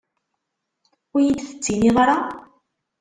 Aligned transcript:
Ur 1.13 1.19
iyi-d-tettinid 1.21 1.95
ara? 2.03 2.17